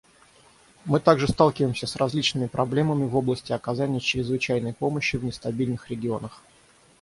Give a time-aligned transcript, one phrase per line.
[0.85, 6.41] Мы также сталкиваемся с различными проблемами в области оказания чрезвычайной помощи в нестабильных регионах.